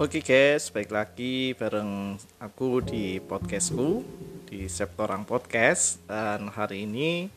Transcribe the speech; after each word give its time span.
Oke 0.00 0.24
guys, 0.24 0.72
baik 0.72 0.96
lagi 0.96 1.52
bareng 1.52 2.16
aku 2.40 2.80
di 2.80 3.20
podcastku 3.20 4.00
di 4.48 4.64
Septorang 4.64 5.28
Podcast 5.28 6.00
dan 6.08 6.48
hari 6.48 6.88
ini 6.88 7.28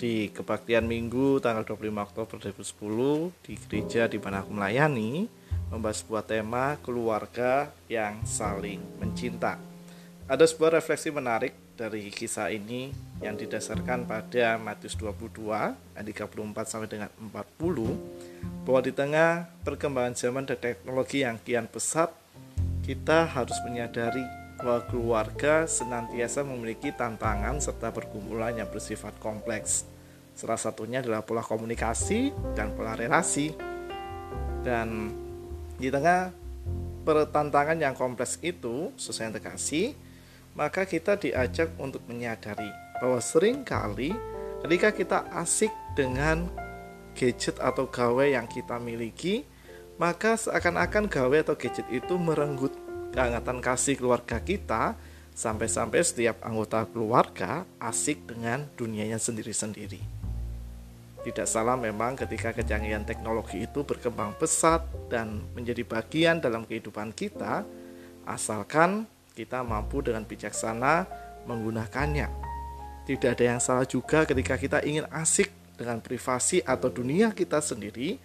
di 0.00 0.32
kebaktian 0.32 0.88
Minggu 0.88 1.44
tanggal 1.44 1.60
25 1.68 1.92
Oktober 1.92 2.36
2010 2.40 3.44
di 3.44 3.52
gereja 3.68 4.08
di 4.08 4.16
mana 4.16 4.40
aku 4.40 4.48
melayani 4.48 5.28
membahas 5.68 6.00
sebuah 6.00 6.24
tema 6.24 6.80
keluarga 6.80 7.68
yang 7.84 8.24
saling 8.24 8.80
mencinta. 8.96 9.60
Ada 10.24 10.48
sebuah 10.48 10.80
refleksi 10.80 11.12
menarik 11.12 11.52
dari 11.76 12.08
kisah 12.08 12.48
ini 12.48 12.88
yang 13.20 13.36
didasarkan 13.36 14.08
pada 14.08 14.56
Matius 14.56 14.96
22 14.96 15.52
ayat 16.00 16.06
34 16.16 16.32
sampai 16.64 16.88
dengan 16.88 17.12
40 17.20 18.31
bahwa 18.62 18.80
di 18.82 18.92
tengah 18.94 19.50
perkembangan 19.66 20.14
zaman 20.14 20.46
dan 20.46 20.58
teknologi 20.58 21.26
yang 21.26 21.38
kian 21.42 21.66
pesat, 21.66 22.14
kita 22.86 23.26
harus 23.26 23.58
menyadari 23.66 24.22
bahwa 24.62 24.86
keluarga 24.86 25.66
senantiasa 25.66 26.46
memiliki 26.46 26.94
tantangan 26.94 27.58
serta 27.58 27.90
pergumulan 27.90 28.54
yang 28.54 28.70
bersifat 28.70 29.18
kompleks. 29.18 29.82
Salah 30.38 30.58
satunya 30.58 31.02
adalah 31.02 31.26
pola 31.26 31.42
komunikasi 31.42 32.30
dan 32.54 32.70
pola 32.78 32.94
relasi. 32.94 33.50
Dan 34.62 35.10
di 35.74 35.90
tengah 35.90 36.30
pertantangan 37.02 37.74
yang 37.74 37.98
kompleks 37.98 38.38
itu, 38.46 38.94
sesuai 38.94 39.26
yang 39.26 39.34
terkasih, 39.42 39.86
maka 40.54 40.86
kita 40.86 41.18
diajak 41.18 41.74
untuk 41.82 42.06
menyadari 42.06 42.70
bahwa 43.02 43.18
sering 43.18 43.66
kali 43.66 44.14
ketika 44.62 44.94
kita 44.94 45.18
asik 45.34 45.74
dengan 45.98 46.46
gadget 47.14 47.56
atau 47.60 47.88
gawe 47.88 48.24
yang 48.24 48.48
kita 48.48 48.76
miliki, 48.82 49.44
maka 50.00 50.34
seakan-akan 50.34 51.06
gawe 51.06 51.36
atau 51.44 51.54
gadget 51.54 51.86
itu 51.92 52.16
merenggut 52.16 52.74
kehangatan 53.12 53.60
kasih 53.60 54.00
keluarga 54.00 54.40
kita 54.40 54.96
sampai-sampai 55.32 56.00
setiap 56.04 56.40
anggota 56.44 56.84
keluarga 56.88 57.64
asik 57.80 58.24
dengan 58.28 58.68
dunianya 58.76 59.16
sendiri-sendiri. 59.16 60.00
Tidak 61.22 61.46
salah 61.46 61.78
memang 61.78 62.18
ketika 62.18 62.50
kecanggihan 62.50 63.06
teknologi 63.06 63.62
itu 63.62 63.86
berkembang 63.86 64.34
pesat 64.34 64.82
dan 65.06 65.38
menjadi 65.54 65.86
bagian 65.86 66.42
dalam 66.42 66.66
kehidupan 66.66 67.14
kita, 67.14 67.62
asalkan 68.26 69.06
kita 69.38 69.62
mampu 69.62 70.02
dengan 70.02 70.26
bijaksana 70.26 71.06
menggunakannya. 71.46 72.26
Tidak 73.06 73.38
ada 73.38 73.44
yang 73.54 73.60
salah 73.62 73.86
juga 73.86 74.26
ketika 74.26 74.58
kita 74.58 74.82
ingin 74.82 75.06
asik 75.14 75.61
dengan 75.76 75.98
privasi 75.98 76.60
atau 76.62 76.92
dunia 76.92 77.32
kita 77.32 77.58
sendiri, 77.58 78.20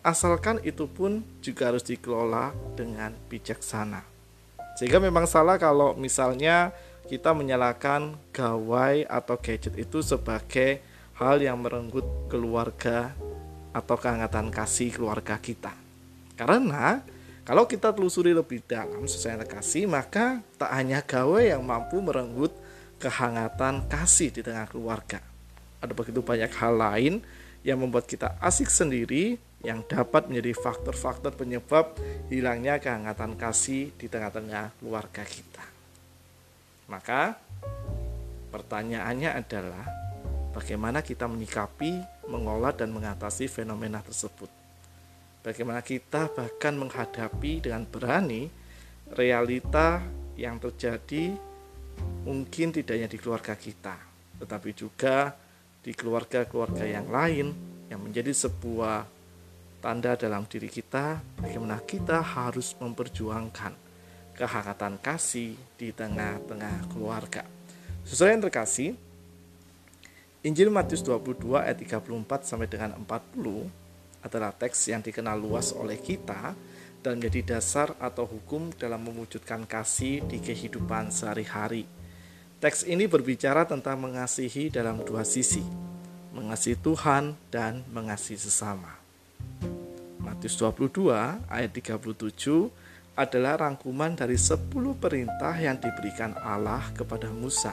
asalkan 0.00 0.60
itu 0.64 0.88
pun 0.88 1.20
juga 1.44 1.72
harus 1.72 1.84
dikelola 1.84 2.52
dengan 2.76 3.12
bijaksana. 3.28 4.02
Sehingga 4.78 4.96
memang 4.96 5.28
salah 5.28 5.60
kalau 5.60 5.92
misalnya 5.96 6.72
kita 7.04 7.36
menyalakan 7.36 8.16
gawai 8.32 9.04
atau 9.04 9.36
gadget 9.36 9.76
itu 9.76 10.00
sebagai 10.00 10.80
hal 11.18 11.42
yang 11.42 11.60
merenggut 11.60 12.06
keluarga 12.32 13.12
atau 13.76 13.96
kehangatan 13.98 14.48
kasih 14.48 14.94
keluarga 14.94 15.36
kita. 15.36 15.74
Karena 16.38 17.04
kalau 17.44 17.66
kita 17.68 17.92
telusuri 17.92 18.32
lebih 18.32 18.62
dalam 18.64 19.04
sesuai 19.04 19.44
kasih, 19.44 19.84
maka 19.90 20.40
tak 20.56 20.70
hanya 20.72 21.04
gawai 21.04 21.50
yang 21.50 21.60
mampu 21.60 22.00
merenggut 22.00 22.54
kehangatan 23.02 23.84
kasih 23.90 24.32
di 24.32 24.40
tengah 24.40 24.64
keluarga 24.70 25.29
ada 25.80 25.92
begitu 25.96 26.20
banyak 26.20 26.52
hal 26.56 26.76
lain 26.76 27.24
yang 27.64 27.80
membuat 27.80 28.08
kita 28.08 28.36
asik 28.40 28.72
sendiri 28.72 29.36
yang 29.60 29.84
dapat 29.84 30.28
menjadi 30.32 30.56
faktor-faktor 30.56 31.36
penyebab 31.36 31.92
hilangnya 32.32 32.80
kehangatan 32.80 33.36
kasih 33.36 33.92
di 34.00 34.08
tengah-tengah 34.08 34.72
keluarga 34.80 35.20
kita. 35.24 35.64
Maka 36.88 37.36
pertanyaannya 38.48 39.30
adalah 39.36 39.84
bagaimana 40.56 41.04
kita 41.04 41.28
menyikapi, 41.28 42.00
mengolah 42.32 42.72
dan 42.72 42.88
mengatasi 42.96 43.52
fenomena 43.52 44.00
tersebut. 44.00 44.48
Bagaimana 45.44 45.84
kita 45.84 46.32
bahkan 46.32 46.76
menghadapi 46.76 47.64
dengan 47.64 47.84
berani 47.84 48.48
realita 49.12 50.00
yang 50.36 50.56
terjadi 50.56 51.36
mungkin 52.24 52.72
tidak 52.72 52.96
hanya 52.96 53.08
di 53.12 53.18
keluarga 53.20 53.52
kita, 53.56 53.96
tetapi 54.40 54.70
juga 54.72 55.36
di 55.80 55.96
keluarga-keluarga 55.96 56.84
yang 56.84 57.08
lain 57.08 57.56
yang 57.88 58.00
menjadi 58.04 58.32
sebuah 58.36 59.08
tanda 59.80 60.12
dalam 60.12 60.44
diri 60.44 60.68
kita 60.68 61.24
bagaimana 61.40 61.80
kita 61.80 62.20
harus 62.20 62.76
memperjuangkan 62.76 63.72
kehangatan 64.36 65.00
kasih 65.00 65.56
di 65.80 65.88
tengah-tengah 65.92 66.92
keluarga. 66.92 67.44
Sesuai 68.04 68.36
yang 68.36 68.44
terkasih, 68.44 68.96
Injil 70.40 70.72
Matius 70.72 71.04
22 71.04 71.60
ayat 71.60 71.76
34 71.76 72.48
sampai 72.48 72.68
dengan 72.68 72.96
40 72.96 74.24
adalah 74.24 74.52
teks 74.52 74.88
yang 74.88 75.04
dikenal 75.04 75.36
luas 75.36 75.72
oleh 75.72 76.00
kita 76.00 76.56
dan 77.00 77.16
menjadi 77.16 77.56
dasar 77.56 77.96
atau 77.96 78.28
hukum 78.28 78.72
dalam 78.76 79.00
mewujudkan 79.00 79.64
kasih 79.64 80.24
di 80.28 80.40
kehidupan 80.40 81.08
sehari-hari 81.08 81.99
Teks 82.60 82.84
ini 82.84 83.08
berbicara 83.08 83.64
tentang 83.64 83.96
mengasihi 84.04 84.68
dalam 84.68 85.00
dua 85.00 85.24
sisi, 85.24 85.64
mengasihi 86.36 86.76
Tuhan 86.76 87.32
dan 87.48 87.80
mengasihi 87.88 88.36
sesama. 88.36 89.00
Matius 90.20 90.60
22 90.60 91.08
ayat 91.48 91.72
37 91.72 92.68
adalah 93.16 93.64
rangkuman 93.64 94.12
dari 94.12 94.36
10 94.36 94.76
perintah 95.00 95.56
yang 95.56 95.80
diberikan 95.80 96.36
Allah 96.36 96.84
kepada 96.92 97.32
Musa, 97.32 97.72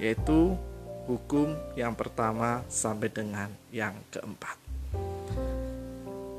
yaitu 0.00 0.56
hukum 1.04 1.52
yang 1.76 1.92
pertama 1.92 2.64
sampai 2.72 3.12
dengan 3.12 3.52
yang 3.68 3.92
keempat. 4.08 4.56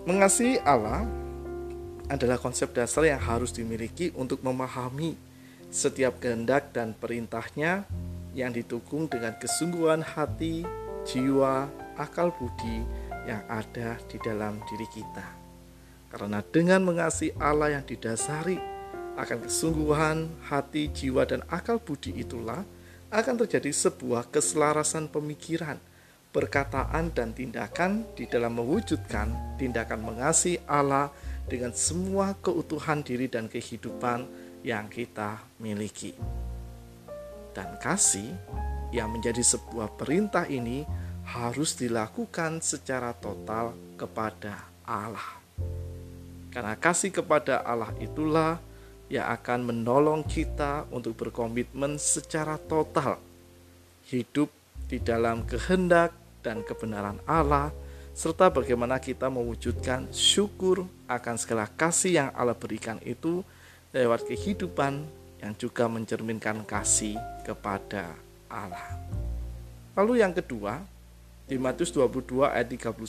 Mengasihi 0.09 0.58
Allah 0.66 1.06
adalah 2.09 2.42
konsep 2.42 2.74
dasar 2.74 3.06
yang 3.06 3.22
harus 3.22 3.54
dimiliki 3.54 4.09
untuk 4.18 4.42
memahami 4.42 5.27
setiap 5.68 6.24
kehendak 6.24 6.72
dan 6.72 6.96
perintahnya 6.96 7.84
yang 8.38 8.54
didukung 8.54 9.10
dengan 9.10 9.36
kesungguhan 9.36 10.06
hati, 10.06 10.64
jiwa, 11.04 11.68
akal 11.98 12.32
budi 12.38 12.86
yang 13.26 13.44
ada 13.50 14.00
di 14.08 14.18
dalam 14.24 14.62
diri 14.70 14.88
kita. 14.94 15.26
Karena 16.08 16.40
dengan 16.40 16.86
mengasihi 16.88 17.36
Allah 17.36 17.80
yang 17.80 17.84
didasari 17.84 18.56
akan 19.18 19.50
kesungguhan 19.50 20.30
hati, 20.48 20.88
jiwa, 20.94 21.28
dan 21.28 21.44
akal 21.52 21.82
budi 21.82 22.16
itulah 22.16 22.64
akan 23.12 23.36
terjadi 23.44 23.74
sebuah 23.74 24.30
keselarasan 24.32 25.12
pemikiran, 25.12 25.82
perkataan, 26.32 27.12
dan 27.12 27.34
tindakan 27.34 28.06
di 28.14 28.30
dalam 28.30 28.56
mewujudkan 28.56 29.58
tindakan 29.58 30.00
mengasihi 30.06 30.64
Allah 30.70 31.12
dengan 31.48 31.72
semua 31.74 32.36
keutuhan 32.44 33.02
diri 33.02 33.32
dan 33.32 33.48
kehidupan 33.48 34.47
yang 34.68 34.92
kita 34.92 35.40
miliki. 35.64 36.12
Dan 37.56 37.80
kasih 37.80 38.36
yang 38.92 39.16
menjadi 39.16 39.40
sebuah 39.40 39.96
perintah 39.96 40.44
ini 40.44 40.84
harus 41.24 41.80
dilakukan 41.80 42.60
secara 42.60 43.16
total 43.16 43.72
kepada 43.96 44.68
Allah. 44.84 45.40
Karena 46.52 46.76
kasih 46.76 47.16
kepada 47.16 47.64
Allah 47.64 47.96
itulah 48.04 48.60
yang 49.08 49.32
akan 49.32 49.72
menolong 49.72 50.28
kita 50.28 50.84
untuk 50.92 51.16
berkomitmen 51.16 51.96
secara 51.96 52.60
total 52.60 53.24
hidup 54.12 54.52
di 54.92 55.00
dalam 55.00 55.48
kehendak 55.48 56.12
dan 56.44 56.64
kebenaran 56.64 57.20
Allah 57.24 57.72
serta 58.12 58.52
bagaimana 58.52 59.00
kita 59.00 59.31
mewujudkan 59.31 60.12
syukur 60.12 60.88
akan 61.08 61.36
segala 61.40 61.68
kasih 61.72 62.20
yang 62.24 62.30
Allah 62.36 62.56
berikan 62.56 63.00
itu 63.04 63.44
lewat 63.95 64.28
kehidupan 64.28 65.07
yang 65.39 65.54
juga 65.56 65.86
mencerminkan 65.88 66.66
kasih 66.66 67.16
kepada 67.45 68.18
Allah. 68.50 68.98
Lalu 69.95 70.22
yang 70.22 70.34
kedua, 70.34 70.81
di 71.48 71.56
Matius 71.56 71.95
22 71.95 72.44
ayat 72.44 72.68
39 72.68 73.07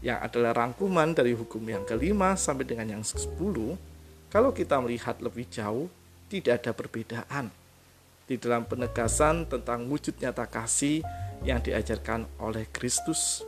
yang 0.00 0.18
adalah 0.22 0.52
rangkuman 0.54 1.10
dari 1.12 1.34
hukum 1.34 1.60
yang 1.66 1.82
kelima 1.84 2.38
sampai 2.38 2.64
dengan 2.64 2.98
yang 2.98 3.02
ke-10, 3.02 3.56
kalau 4.30 4.50
kita 4.54 4.78
melihat 4.78 5.18
lebih 5.18 5.44
jauh, 5.50 5.90
tidak 6.30 6.62
ada 6.64 6.72
perbedaan 6.72 7.50
di 8.28 8.36
dalam 8.36 8.68
penegasan 8.68 9.48
tentang 9.48 9.88
wujud 9.88 10.20
nyata 10.20 10.44
kasih 10.44 11.00
yang 11.42 11.58
diajarkan 11.64 12.28
oleh 12.38 12.68
Kristus. 12.68 13.42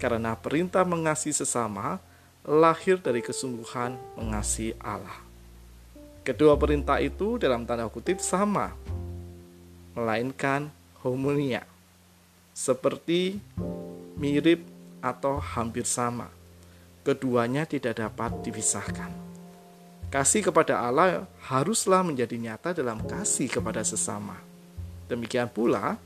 Karena 0.00 0.32
perintah 0.32 0.82
mengasihi 0.88 1.36
sesama 1.36 2.00
lahir 2.40 2.96
dari 2.96 3.20
kesungguhan 3.20 4.00
mengasihi 4.16 4.72
Allah. 4.80 5.29
Kedua 6.30 6.54
perintah 6.54 7.02
itu 7.02 7.42
dalam 7.42 7.66
tanda 7.66 7.90
kutip 7.90 8.22
sama, 8.22 8.70
melainkan 9.98 10.70
homonia, 11.02 11.66
seperti 12.54 13.42
mirip 14.14 14.62
atau 15.02 15.42
hampir 15.42 15.82
sama. 15.82 16.30
keduanya 17.00 17.64
tidak 17.64 17.96
dapat 17.96 18.30
dipisahkan. 18.44 19.08
Kasih 20.12 20.44
kepada 20.44 20.84
Allah 20.84 21.24
haruslah 21.48 22.04
menjadi 22.04 22.36
nyata 22.36 22.76
dalam 22.76 23.00
kasih 23.02 23.48
kepada 23.48 23.80
sesama. 23.80 24.36
Demikian 25.08 25.48
pula, 25.48 25.96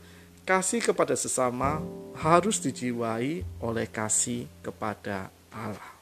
kasih 0.46 0.80
kepada 0.80 1.18
sesama 1.18 1.82
harus 2.14 2.62
dijiwai 2.62 3.42
oleh 3.58 3.86
kasih 3.90 4.46
kepada 4.62 5.28
Allah. 5.50 5.92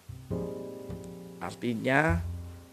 Artinya, 1.41 2.21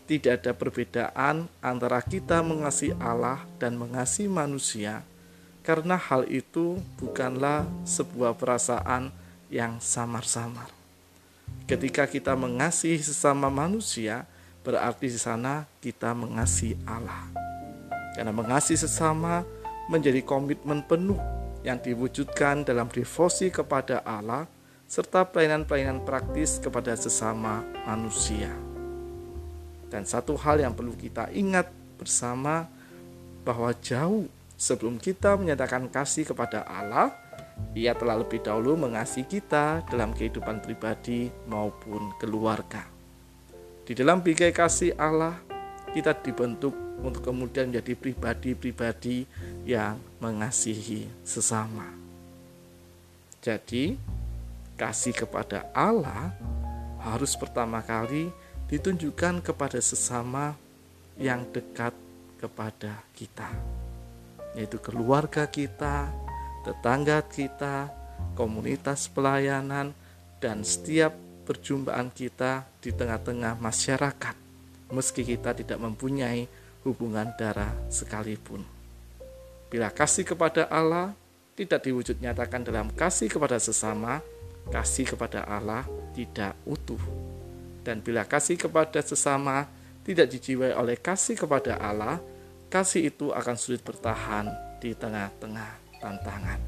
tidak 0.10 0.42
ada 0.42 0.58
perbedaan 0.58 1.46
antara 1.62 2.02
kita 2.02 2.42
mengasihi 2.42 2.98
Allah 2.98 3.46
dan 3.62 3.78
mengasihi 3.78 4.26
manusia, 4.26 5.06
karena 5.62 6.02
hal 6.02 6.26
itu 6.26 6.82
bukanlah 6.98 7.70
sebuah 7.86 8.34
perasaan 8.34 9.14
yang 9.54 9.78
samar-samar. 9.78 10.66
Ketika 11.70 12.10
kita 12.10 12.34
mengasihi 12.34 12.98
sesama 12.98 13.54
manusia, 13.54 14.26
berarti 14.66 15.14
di 15.14 15.22
sana 15.22 15.70
kita 15.78 16.18
mengasihi 16.18 16.74
Allah. 16.90 17.30
Karena 18.18 18.34
mengasihi 18.34 18.82
sesama 18.82 19.46
menjadi 19.94 20.26
komitmen 20.26 20.82
penuh 20.90 21.22
yang 21.62 21.78
diwujudkan 21.78 22.66
dalam 22.66 22.90
devosi 22.90 23.54
kepada 23.54 24.02
Allah 24.02 24.50
serta 24.90 25.22
pelayanan-pelayanan 25.30 26.02
praktis 26.02 26.58
kepada 26.58 26.98
sesama 26.98 27.62
manusia. 27.86 28.69
Dan 29.90 30.06
satu 30.06 30.38
hal 30.38 30.62
yang 30.62 30.78
perlu 30.78 30.94
kita 30.94 31.34
ingat 31.34 31.70
bersama 31.98 32.70
bahwa 33.42 33.74
jauh 33.82 34.30
sebelum 34.54 35.02
kita 35.02 35.34
menyatakan 35.36 35.90
kasih 35.90 36.30
kepada 36.30 36.64
Allah, 36.64 37.10
ia 37.74 37.98
telah 37.98 38.22
lebih 38.22 38.40
dahulu 38.46 38.78
mengasihi 38.78 39.26
kita 39.28 39.84
dalam 39.90 40.14
kehidupan 40.14 40.62
pribadi 40.64 41.28
maupun 41.50 42.14
keluarga. 42.22 42.86
Di 43.84 43.98
dalam 43.98 44.22
bingkai 44.22 44.54
kasih 44.54 44.94
Allah, 44.96 45.34
kita 45.90 46.14
dibentuk 46.22 46.78
untuk 47.02 47.26
kemudian 47.26 47.72
menjadi 47.74 47.98
pribadi-pribadi 47.98 49.26
yang 49.66 49.98
mengasihi 50.22 51.10
sesama. 51.26 51.88
Jadi, 53.40 53.96
kasih 54.76 55.16
kepada 55.16 55.66
Allah 55.72 56.36
harus 57.00 57.34
pertama 57.40 57.80
kali 57.80 58.28
ditunjukkan 58.70 59.42
kepada 59.42 59.82
sesama 59.82 60.54
yang 61.18 61.44
dekat 61.50 61.92
kepada 62.40 63.02
kita, 63.18 63.50
yaitu 64.56 64.80
keluarga 64.80 65.50
kita, 65.50 66.08
tetangga 66.64 67.20
kita, 67.28 67.92
komunitas 68.38 69.12
pelayanan, 69.12 69.92
dan 70.40 70.64
setiap 70.64 71.12
perjumpaan 71.44 72.14
kita 72.14 72.64
di 72.80 72.96
tengah-tengah 72.96 73.60
masyarakat, 73.60 74.36
meski 74.94 75.26
kita 75.26 75.52
tidak 75.58 75.82
mempunyai 75.82 76.48
hubungan 76.88 77.28
darah 77.36 77.74
sekalipun. 77.92 78.64
Bila 79.68 79.92
kasih 79.92 80.24
kepada 80.24 80.70
Allah 80.72 81.12
tidak 81.60 81.84
diwujud 81.84 82.24
nyatakan 82.24 82.64
dalam 82.64 82.88
kasih 82.96 83.28
kepada 83.28 83.60
sesama, 83.60 84.24
kasih 84.72 85.10
kepada 85.10 85.44
Allah 85.44 85.84
tidak 86.16 86.56
utuh. 86.64 87.29
Dan 87.82 88.04
bila 88.04 88.28
kasih 88.28 88.60
kepada 88.60 89.00
sesama 89.00 89.66
tidak 90.04 90.32
dijiwai 90.32 90.76
oleh 90.76 90.98
kasih 91.00 91.40
kepada 91.40 91.80
Allah, 91.80 92.20
kasih 92.70 93.10
itu 93.10 93.32
akan 93.32 93.56
sulit 93.56 93.82
bertahan 93.82 94.52
di 94.80 94.96
tengah-tengah 94.96 96.02
tantangan. 96.02 96.60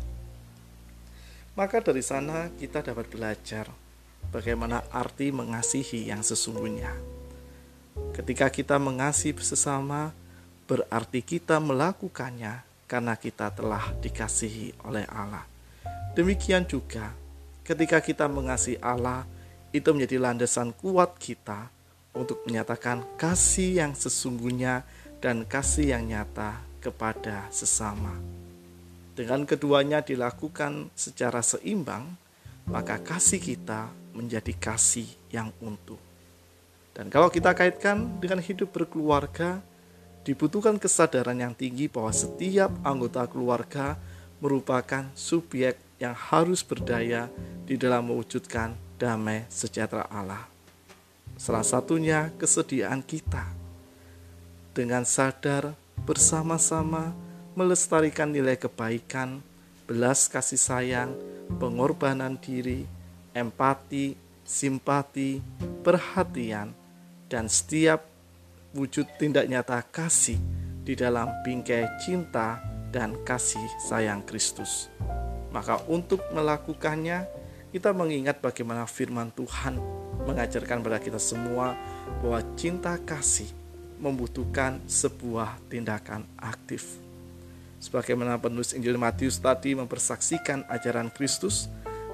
Maka 1.52 1.84
dari 1.84 2.00
sana 2.00 2.48
kita 2.56 2.80
dapat 2.80 3.12
belajar 3.12 3.68
bagaimana 4.32 4.88
arti 4.90 5.36
mengasihi 5.36 6.08
yang 6.08 6.24
sesungguhnya. 6.24 6.96
Ketika 8.16 8.48
kita 8.48 8.80
mengasihi 8.80 9.36
sesama, 9.44 10.16
berarti 10.64 11.20
kita 11.20 11.60
melakukannya 11.60 12.64
karena 12.88 13.20
kita 13.20 13.52
telah 13.52 13.92
dikasihi 14.00 14.88
oleh 14.88 15.04
Allah. 15.12 15.44
Demikian 16.16 16.64
juga, 16.64 17.12
ketika 17.68 18.00
kita 18.00 18.32
mengasihi 18.32 18.80
Allah, 18.80 19.28
itu 19.72 19.90
menjadi 19.96 20.20
landasan 20.20 20.76
kuat 20.76 21.16
kita 21.16 21.72
untuk 22.12 22.44
menyatakan 22.44 23.04
kasih 23.16 23.84
yang 23.84 23.92
sesungguhnya 23.96 24.84
dan 25.24 25.48
kasih 25.48 25.96
yang 25.96 26.08
nyata 26.08 26.60
kepada 26.84 27.48
sesama. 27.52 28.12
Dengan 29.16 29.44
keduanya 29.48 30.04
dilakukan 30.04 30.92
secara 30.96 31.40
seimbang, 31.44 32.16
maka 32.68 33.00
kasih 33.00 33.40
kita 33.40 33.92
menjadi 34.12 34.52
kasih 34.56 35.08
yang 35.32 35.52
utuh. 35.64 36.00
Dan 36.92 37.08
kalau 37.08 37.32
kita 37.32 37.56
kaitkan 37.56 38.20
dengan 38.20 38.44
hidup 38.44 38.76
berkeluarga, 38.76 39.64
dibutuhkan 40.28 40.76
kesadaran 40.76 41.40
yang 41.40 41.56
tinggi 41.56 41.88
bahwa 41.88 42.12
setiap 42.12 42.70
anggota 42.84 43.24
keluarga 43.26 43.96
merupakan 44.44 45.08
subjek 45.16 45.80
yang 46.02 46.18
harus 46.18 46.66
berdaya 46.66 47.30
di 47.64 47.78
dalam 47.78 48.10
mewujudkan 48.10 48.74
damai 49.02 49.50
sejahtera 49.50 50.06
Allah. 50.14 50.46
Salah 51.42 51.66
satunya 51.66 52.30
kesediaan 52.38 53.02
kita 53.02 53.50
dengan 54.78 55.02
sadar 55.02 55.74
bersama-sama 56.06 57.18
melestarikan 57.58 58.30
nilai 58.30 58.62
kebaikan, 58.62 59.42
belas 59.90 60.30
kasih 60.30 60.62
sayang, 60.62 61.12
pengorbanan 61.58 62.38
diri, 62.38 62.86
empati, 63.34 64.14
simpati, 64.46 65.42
perhatian, 65.82 66.70
dan 67.26 67.50
setiap 67.50 68.06
wujud 68.78 69.10
tindak 69.18 69.50
nyata 69.50 69.82
kasih 69.90 70.38
di 70.86 70.94
dalam 70.94 71.28
bingkai 71.42 71.90
cinta 72.06 72.62
dan 72.94 73.18
kasih 73.26 73.66
sayang 73.82 74.22
Kristus. 74.24 74.94
Maka 75.52 75.84
untuk 75.92 76.24
melakukannya, 76.32 77.41
kita 77.72 77.96
mengingat 77.96 78.44
bagaimana 78.44 78.84
firman 78.84 79.32
Tuhan 79.32 79.80
mengajarkan 80.28 80.84
pada 80.84 81.00
kita 81.00 81.18
semua 81.18 81.74
bahwa 82.20 82.40
cinta 82.60 82.94
kasih 83.00 83.48
membutuhkan 83.98 84.84
sebuah 84.86 85.58
tindakan 85.72 86.28
aktif. 86.38 87.00
Sebagaimana 87.82 88.38
penulis 88.38 88.78
Injil 88.78 89.00
Matius 89.00 89.42
tadi 89.42 89.74
mempersaksikan 89.74 90.70
ajaran 90.70 91.10
Kristus, 91.10 91.66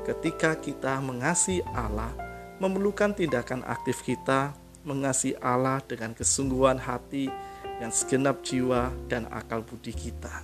ketika 0.07 0.56
kita 0.56 1.03
mengasihi 1.03 1.60
Allah, 1.75 2.15
memerlukan 2.63 3.12
tindakan 3.12 3.67
aktif 3.67 4.00
kita 4.05 4.55
mengasihi 4.88 5.36
Allah 5.43 5.84
dengan 5.84 6.15
kesungguhan 6.15 6.79
hati, 6.79 7.27
dan 7.77 7.93
segenap 7.93 8.41
jiwa 8.41 8.89
dan 9.05 9.29
akal 9.29 9.62
budi 9.62 9.93
kita. 9.93 10.41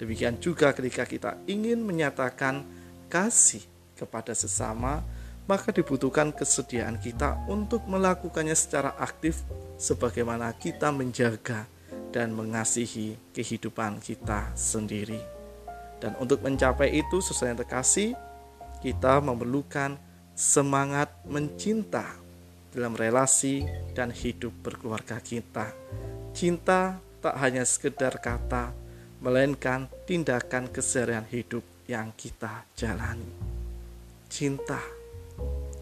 Demikian 0.00 0.40
juga 0.40 0.72
ketika 0.72 1.04
kita 1.04 1.30
ingin 1.44 1.84
menyatakan 1.84 2.64
kasih 3.12 3.62
kepada 4.02 4.34
sesama, 4.34 5.06
maka 5.46 5.70
dibutuhkan 5.74 6.30
kesediaan 6.34 6.98
kita 6.98 7.38
untuk 7.50 7.86
melakukannya 7.86 8.54
secara 8.54 8.94
aktif 8.98 9.42
sebagaimana 9.78 10.54
kita 10.54 10.94
menjaga 10.94 11.66
dan 12.14 12.30
mengasihi 12.34 13.18
kehidupan 13.34 13.98
kita 13.98 14.50
sendiri. 14.54 15.18
Dan 15.98 16.18
untuk 16.18 16.42
mencapai 16.42 16.90
itu 16.98 17.22
sesuai 17.22 17.54
yang 17.54 17.60
terkasih, 17.62 18.10
kita 18.82 19.22
memerlukan 19.22 19.94
semangat 20.34 21.10
mencinta 21.26 22.18
dalam 22.74 22.98
relasi 22.98 23.62
dan 23.94 24.10
hidup 24.10 24.50
berkeluarga 24.66 25.22
kita. 25.22 25.70
Cinta 26.34 26.98
tak 27.22 27.38
hanya 27.38 27.62
sekedar 27.62 28.18
kata, 28.18 28.74
melainkan 29.22 29.86
tindakan 30.08 30.66
keseharian 30.66 31.28
hidup 31.30 31.62
yang 31.86 32.10
kita 32.16 32.66
jalani 32.74 33.51
cinta. 34.32 34.80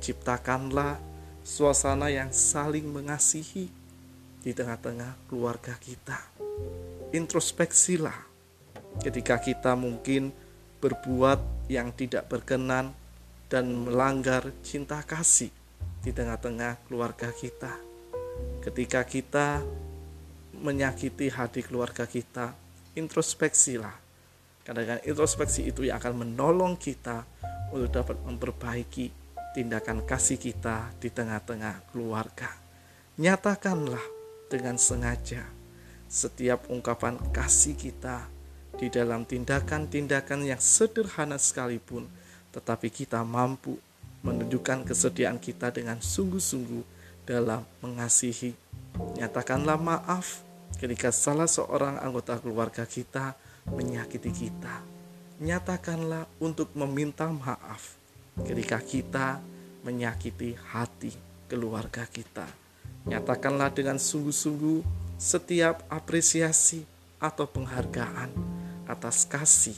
Ciptakanlah 0.02 0.99
suasana 1.47 2.11
yang 2.11 2.35
saling 2.35 2.90
mengasihi 2.90 3.71
di 4.42 4.50
tengah-tengah 4.50 5.30
keluarga 5.30 5.78
kita. 5.78 6.19
Introspeksilah 7.14 8.19
ketika 8.99 9.38
kita 9.38 9.78
mungkin 9.78 10.35
berbuat 10.83 11.71
yang 11.71 11.95
tidak 11.95 12.26
berkenan 12.26 12.90
dan 13.47 13.71
melanggar 13.71 14.50
cinta 14.66 14.99
kasih 15.07 15.54
di 16.02 16.11
tengah-tengah 16.11 16.90
keluarga 16.90 17.30
kita. 17.30 17.78
Ketika 18.64 19.07
kita 19.07 19.62
menyakiti 20.59 21.30
hati 21.30 21.62
keluarga 21.62 22.09
kita, 22.09 22.57
introspeksilah. 22.99 24.10
Karena 24.70 24.86
dengan 24.86 25.02
introspeksi 25.02 25.66
itu 25.66 25.82
yang 25.82 25.98
akan 25.98 26.22
menolong 26.22 26.78
kita 26.78 27.26
untuk 27.74 27.90
dapat 27.90 28.14
memperbaiki 28.22 29.10
tindakan 29.50 30.06
kasih 30.06 30.38
kita 30.38 30.94
di 31.02 31.10
tengah-tengah 31.10 31.90
keluarga. 31.90 32.54
Nyatakanlah 33.18 33.98
dengan 34.46 34.78
sengaja 34.78 35.42
setiap 36.06 36.70
ungkapan 36.70 37.18
kasih 37.34 37.74
kita 37.74 38.30
di 38.78 38.86
dalam 38.86 39.26
tindakan-tindakan 39.26 40.46
yang 40.46 40.62
sederhana 40.62 41.34
sekalipun, 41.34 42.06
tetapi 42.54 42.94
kita 42.94 43.26
mampu 43.26 43.74
menunjukkan 44.22 44.86
kesediaan 44.86 45.42
kita 45.42 45.74
dengan 45.74 45.98
sungguh-sungguh 45.98 46.86
dalam 47.26 47.66
mengasihi. 47.82 48.54
Nyatakanlah 49.18 49.82
maaf 49.82 50.46
ketika 50.78 51.10
salah 51.10 51.50
seorang 51.50 51.98
anggota 51.98 52.38
keluarga 52.38 52.86
kita 52.86 53.34
menyakiti 53.69 54.33
kita. 54.33 54.81
Nyatakanlah 55.40 56.29
untuk 56.40 56.73
meminta 56.76 57.29
maaf 57.29 57.97
ketika 58.45 58.81
kita 58.81 59.40
menyakiti 59.85 60.57
hati 60.73 61.12
keluarga 61.49 62.05
kita. 62.05 62.45
Nyatakanlah 63.09 63.73
dengan 63.73 63.97
sungguh-sungguh 63.97 64.85
setiap 65.17 65.85
apresiasi 65.88 66.85
atau 67.21 67.45
penghargaan 67.49 68.33
atas 68.88 69.25
kasih 69.29 69.76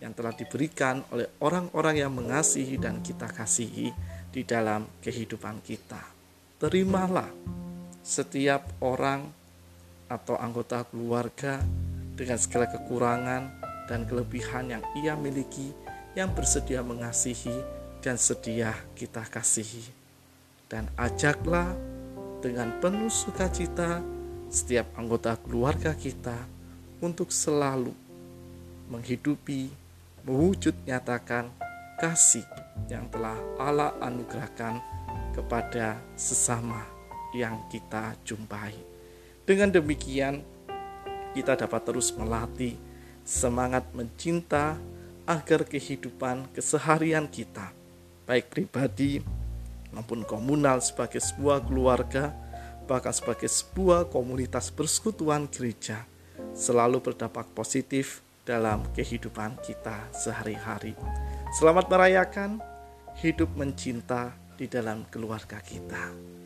yang 0.00 0.16
telah 0.16 0.32
diberikan 0.32 1.04
oleh 1.12 1.28
orang-orang 1.44 2.02
yang 2.06 2.12
mengasihi 2.14 2.80
dan 2.80 3.04
kita 3.04 3.28
kasihi 3.28 3.92
di 4.30 4.42
dalam 4.46 4.86
kehidupan 5.02 5.60
kita. 5.60 6.00
Terimalah 6.56 7.28
setiap 8.00 8.80
orang 8.80 9.28
atau 10.10 10.34
anggota 10.40 10.82
keluarga 10.88 11.60
dengan 12.20 12.36
segala 12.36 12.68
kekurangan 12.68 13.48
dan 13.88 14.04
kelebihan 14.04 14.68
yang 14.68 14.84
ia 14.92 15.16
miliki 15.16 15.72
yang 16.12 16.28
bersedia 16.36 16.84
mengasihi 16.84 17.64
dan 18.04 18.20
sedia 18.20 18.76
kita 18.92 19.24
kasihi. 19.24 19.88
Dan 20.68 20.84
ajaklah 21.00 21.72
dengan 22.44 22.76
penuh 22.76 23.08
sukacita 23.08 24.04
setiap 24.52 24.92
anggota 25.00 25.40
keluarga 25.40 25.96
kita 25.96 26.36
untuk 27.00 27.32
selalu 27.32 27.96
menghidupi 28.92 29.72
mewujud 30.28 30.76
nyatakan 30.84 31.48
kasih 31.96 32.44
yang 32.92 33.08
telah 33.08 33.40
Allah 33.56 33.96
anugerahkan 34.04 34.76
kepada 35.32 35.96
sesama 36.20 36.84
yang 37.32 37.56
kita 37.72 38.12
jumpai. 38.28 38.76
Dengan 39.48 39.72
demikian, 39.72 40.44
kita 41.34 41.54
dapat 41.54 41.80
terus 41.86 42.10
melatih 42.14 42.74
semangat 43.22 43.86
mencinta 43.94 44.74
agar 45.28 45.62
kehidupan 45.62 46.50
keseharian 46.50 47.30
kita, 47.30 47.70
baik 48.26 48.50
pribadi 48.50 49.22
maupun 49.94 50.26
komunal 50.26 50.82
sebagai 50.82 51.22
sebuah 51.22 51.62
keluarga, 51.62 52.34
bahkan 52.90 53.14
sebagai 53.14 53.46
sebuah 53.46 54.10
komunitas 54.10 54.74
persekutuan 54.74 55.46
gereja, 55.46 56.02
selalu 56.50 56.98
berdampak 56.98 57.46
positif 57.54 58.26
dalam 58.42 58.82
kehidupan 58.98 59.54
kita 59.62 60.10
sehari-hari. 60.10 60.98
Selamat 61.54 61.86
merayakan 61.86 62.58
hidup 63.22 63.54
mencinta 63.54 64.34
di 64.58 64.66
dalam 64.66 65.06
keluarga 65.06 65.62
kita. 65.62 66.39